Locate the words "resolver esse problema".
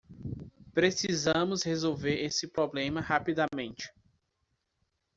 1.61-3.01